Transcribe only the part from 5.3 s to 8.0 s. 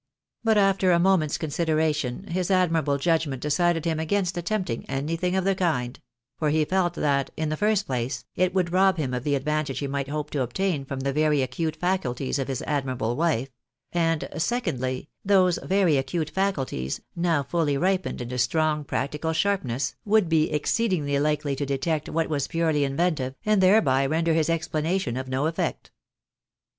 of the kind; for he felt that, in the iirst